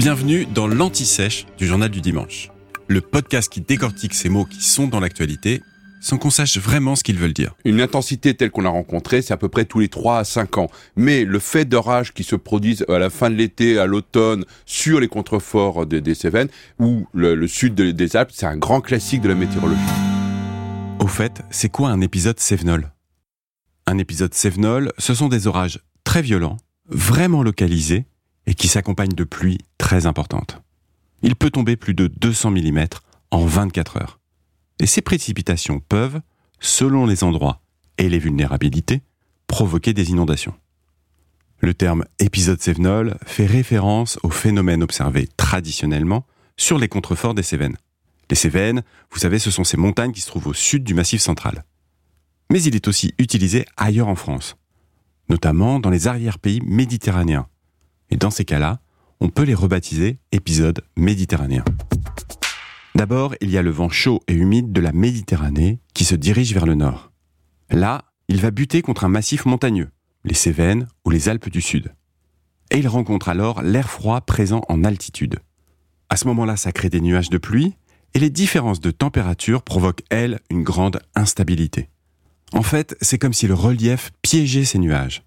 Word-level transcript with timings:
Bienvenue 0.00 0.46
dans 0.46 0.66
l'Anti-Sèche 0.66 1.44
du 1.58 1.66
Journal 1.66 1.90
du 1.90 2.00
Dimanche, 2.00 2.50
le 2.88 3.02
podcast 3.02 3.52
qui 3.52 3.60
décortique 3.60 4.14
ces 4.14 4.30
mots 4.30 4.46
qui 4.46 4.62
sont 4.62 4.86
dans 4.86 4.98
l'actualité 4.98 5.60
sans 6.00 6.16
qu'on 6.16 6.30
sache 6.30 6.56
vraiment 6.56 6.96
ce 6.96 7.04
qu'ils 7.04 7.18
veulent 7.18 7.34
dire. 7.34 7.54
Une 7.66 7.82
intensité 7.82 8.32
telle 8.32 8.50
qu'on 8.50 8.62
l'a 8.62 8.70
rencontrée, 8.70 9.20
c'est 9.20 9.34
à 9.34 9.36
peu 9.36 9.50
près 9.50 9.66
tous 9.66 9.78
les 9.80 9.88
3 9.88 10.20
à 10.20 10.24
5 10.24 10.56
ans. 10.56 10.70
Mais 10.96 11.26
le 11.26 11.38
fait 11.38 11.66
d'orages 11.66 12.14
qui 12.14 12.24
se 12.24 12.34
produisent 12.34 12.86
à 12.88 12.98
la 12.98 13.10
fin 13.10 13.28
de 13.28 13.34
l'été, 13.34 13.78
à 13.78 13.84
l'automne, 13.84 14.46
sur 14.64 15.00
les 15.00 15.08
contreforts 15.08 15.84
des, 15.84 16.14
Cévennes 16.14 16.48
ou 16.78 17.06
le, 17.12 17.46
sud 17.46 17.74
des 17.74 18.16
Alpes, 18.16 18.30
c'est 18.32 18.46
un 18.46 18.56
grand 18.56 18.80
classique 18.80 19.20
de 19.20 19.28
la 19.28 19.34
météorologie. 19.34 19.80
Au 20.98 21.08
fait, 21.08 21.42
c'est 21.50 21.68
quoi 21.68 21.90
un 21.90 22.00
épisode 22.00 22.40
Cévenol? 22.40 22.90
Un 23.86 23.98
épisode 23.98 24.32
Cévenol, 24.32 24.94
ce 24.96 25.12
sont 25.12 25.28
des 25.28 25.46
orages 25.46 25.80
très 26.04 26.22
violents, 26.22 26.56
vraiment 26.88 27.42
localisés, 27.42 28.06
et 28.46 28.54
qui 28.54 28.68
s'accompagnent 28.68 29.14
de 29.14 29.24
pluies 29.24 29.58
très 29.78 30.06
importantes. 30.06 30.60
Il 31.22 31.36
peut 31.36 31.50
tomber 31.50 31.76
plus 31.76 31.94
de 31.94 32.06
200 32.06 32.50
mm 32.52 32.84
en 33.30 33.44
24 33.44 33.96
heures. 33.98 34.20
Et 34.78 34.86
ces 34.86 35.02
précipitations 35.02 35.80
peuvent, 35.80 36.20
selon 36.58 37.06
les 37.06 37.22
endroits 37.22 37.60
et 37.98 38.08
les 38.08 38.18
vulnérabilités, 38.18 39.02
provoquer 39.46 39.92
des 39.92 40.10
inondations. 40.10 40.54
Le 41.58 41.74
terme 41.74 42.06
épisode 42.18 42.62
Cévenol 42.62 43.18
fait 43.26 43.44
référence 43.44 44.18
au 44.22 44.30
phénomène 44.30 44.82
observé 44.82 45.28
traditionnellement 45.36 46.24
sur 46.56 46.78
les 46.78 46.88
contreforts 46.88 47.34
des 47.34 47.42
Cévennes. 47.42 47.76
Les 48.30 48.36
Cévennes, 48.36 48.82
vous 49.10 49.18
savez, 49.18 49.38
ce 49.38 49.50
sont 49.50 49.64
ces 49.64 49.76
montagnes 49.76 50.12
qui 50.12 50.22
se 50.22 50.28
trouvent 50.28 50.46
au 50.46 50.54
sud 50.54 50.84
du 50.84 50.94
Massif 50.94 51.20
central. 51.20 51.64
Mais 52.50 52.62
il 52.62 52.74
est 52.74 52.88
aussi 52.88 53.14
utilisé 53.18 53.66
ailleurs 53.76 54.08
en 54.08 54.14
France, 54.14 54.56
notamment 55.28 55.80
dans 55.80 55.90
les 55.90 56.06
arrière-pays 56.06 56.62
méditerranéens. 56.64 57.46
Et 58.10 58.16
dans 58.16 58.30
ces 58.30 58.44
cas-là, 58.44 58.80
on 59.20 59.28
peut 59.28 59.42
les 59.42 59.54
rebaptiser 59.54 60.18
épisodes 60.32 60.82
méditerranéens. 60.96 61.64
D'abord, 62.94 63.34
il 63.40 63.50
y 63.50 63.58
a 63.58 63.62
le 63.62 63.70
vent 63.70 63.88
chaud 63.88 64.20
et 64.28 64.34
humide 64.34 64.72
de 64.72 64.80
la 64.80 64.92
Méditerranée 64.92 65.80
qui 65.94 66.04
se 66.04 66.14
dirige 66.14 66.52
vers 66.52 66.66
le 66.66 66.74
nord. 66.74 67.12
Là, 67.70 68.04
il 68.28 68.40
va 68.40 68.50
buter 68.50 68.82
contre 68.82 69.04
un 69.04 69.08
massif 69.08 69.46
montagneux, 69.46 69.90
les 70.24 70.34
Cévennes 70.34 70.88
ou 71.04 71.10
les 71.10 71.28
Alpes 71.28 71.48
du 71.48 71.60
Sud. 71.60 71.94
Et 72.70 72.78
il 72.78 72.88
rencontre 72.88 73.28
alors 73.28 73.62
l'air 73.62 73.90
froid 73.90 74.20
présent 74.20 74.62
en 74.68 74.84
altitude. 74.84 75.40
À 76.08 76.16
ce 76.16 76.26
moment-là, 76.28 76.56
ça 76.56 76.72
crée 76.72 76.90
des 76.90 77.00
nuages 77.00 77.30
de 77.30 77.38
pluie, 77.38 77.76
et 78.14 78.18
les 78.18 78.30
différences 78.30 78.80
de 78.80 78.90
température 78.90 79.62
provoquent, 79.62 80.02
elles, 80.10 80.40
une 80.50 80.62
grande 80.62 81.00
instabilité. 81.14 81.88
En 82.52 82.62
fait, 82.62 82.96
c'est 83.00 83.18
comme 83.18 83.32
si 83.32 83.46
le 83.46 83.54
relief 83.54 84.10
piégeait 84.22 84.64
ces 84.64 84.78
nuages. 84.78 85.22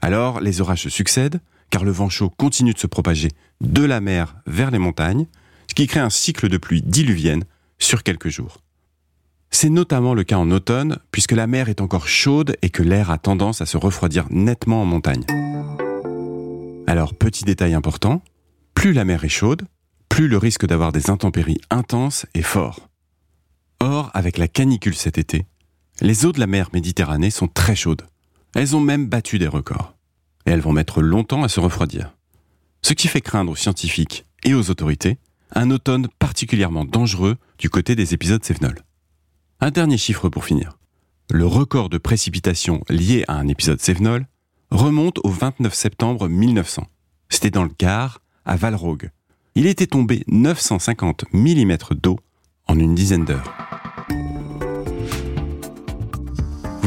Alors, 0.00 0.40
les 0.40 0.60
orages 0.60 0.82
se 0.82 0.90
succèdent, 0.90 1.40
car 1.70 1.84
le 1.84 1.90
vent 1.90 2.08
chaud 2.08 2.30
continue 2.30 2.72
de 2.72 2.78
se 2.78 2.86
propager 2.86 3.28
de 3.60 3.84
la 3.84 4.00
mer 4.00 4.36
vers 4.46 4.70
les 4.70 4.78
montagnes, 4.78 5.26
ce 5.68 5.74
qui 5.74 5.86
crée 5.86 6.00
un 6.00 6.10
cycle 6.10 6.48
de 6.48 6.56
pluie 6.56 6.82
diluvienne 6.82 7.44
sur 7.78 8.02
quelques 8.02 8.28
jours. 8.28 8.58
C'est 9.50 9.70
notamment 9.70 10.14
le 10.14 10.24
cas 10.24 10.36
en 10.36 10.50
automne, 10.50 10.98
puisque 11.10 11.32
la 11.32 11.46
mer 11.46 11.68
est 11.68 11.80
encore 11.80 12.08
chaude 12.08 12.56
et 12.62 12.70
que 12.70 12.82
l'air 12.82 13.10
a 13.10 13.18
tendance 13.18 13.62
à 13.62 13.66
se 13.66 13.76
refroidir 13.76 14.26
nettement 14.30 14.82
en 14.82 14.84
montagne. 14.84 15.24
Alors, 16.86 17.14
petit 17.14 17.44
détail 17.44 17.74
important, 17.74 18.22
plus 18.74 18.92
la 18.92 19.04
mer 19.04 19.24
est 19.24 19.28
chaude, 19.28 19.62
plus 20.08 20.28
le 20.28 20.38
risque 20.38 20.66
d'avoir 20.66 20.92
des 20.92 21.10
intempéries 21.10 21.60
intenses 21.70 22.26
est 22.34 22.42
fort. 22.42 22.88
Or, 23.80 24.10
avec 24.14 24.38
la 24.38 24.48
canicule 24.48 24.94
cet 24.94 25.18
été, 25.18 25.46
les 26.00 26.26
eaux 26.26 26.32
de 26.32 26.40
la 26.40 26.46
mer 26.46 26.70
Méditerranée 26.72 27.30
sont 27.30 27.48
très 27.48 27.76
chaudes. 27.76 28.06
Elles 28.54 28.76
ont 28.76 28.80
même 28.80 29.06
battu 29.06 29.38
des 29.38 29.48
records. 29.48 29.97
Et 30.48 30.50
elles 30.50 30.60
vont 30.60 30.72
mettre 30.72 31.02
longtemps 31.02 31.42
à 31.42 31.48
se 31.48 31.60
refroidir. 31.60 32.14
Ce 32.80 32.94
qui 32.94 33.06
fait 33.06 33.20
craindre 33.20 33.52
aux 33.52 33.54
scientifiques 33.54 34.24
et 34.44 34.54
aux 34.54 34.70
autorités 34.70 35.18
un 35.52 35.70
automne 35.70 36.08
particulièrement 36.18 36.86
dangereux 36.86 37.36
du 37.58 37.68
côté 37.68 37.94
des 37.94 38.14
épisodes 38.14 38.42
Cévenol. 38.42 38.78
Un 39.60 39.70
dernier 39.70 39.98
chiffre 39.98 40.30
pour 40.30 40.46
finir. 40.46 40.78
Le 41.30 41.44
record 41.44 41.90
de 41.90 41.98
précipitation 41.98 42.82
lié 42.88 43.26
à 43.28 43.34
un 43.34 43.46
épisode 43.46 43.78
Cévenol 43.78 44.26
remonte 44.70 45.18
au 45.22 45.28
29 45.28 45.74
septembre 45.74 46.30
1900. 46.30 46.86
C'était 47.28 47.50
dans 47.50 47.64
le 47.64 47.70
Gard, 47.78 48.22
à 48.46 48.56
Valrogue. 48.56 49.10
Il 49.54 49.66
était 49.66 49.86
tombé 49.86 50.24
950 50.28 51.26
mm 51.34 51.76
d'eau 52.02 52.18
en 52.68 52.78
une 52.78 52.94
dizaine 52.94 53.26
d'heures. 53.26 53.67